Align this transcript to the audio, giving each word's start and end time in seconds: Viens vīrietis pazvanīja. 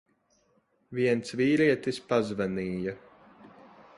Viens 0.99 1.35
vīrietis 1.41 2.01
pazvanīja. 2.13 2.97